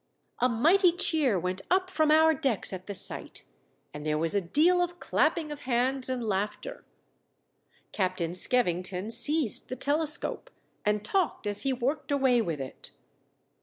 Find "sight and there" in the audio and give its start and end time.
3.39-4.17